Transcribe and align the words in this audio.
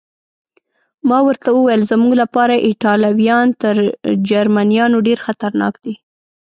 ما 1.09 1.19
ورته 1.27 1.47
وویل: 1.51 1.81
زموږ 1.91 2.11
لپاره 2.21 2.63
ایټالویان 2.69 3.47
تر 3.61 3.75
جرمنیانو 4.29 4.97
ډېر 5.07 5.19
خطرناک 5.25 5.73
دي. 5.83 5.93